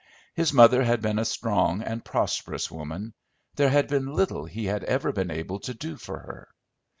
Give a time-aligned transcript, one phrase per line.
[0.33, 3.13] His mother had been a strong and prosperous woman;
[3.55, 6.47] there had been little he had ever been able to do for her.